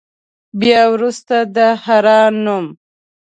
بیا 0.59 0.81
وروسته 0.93 1.35
د 1.55 1.57
حرا 1.83 2.21
نوم. 2.43 2.65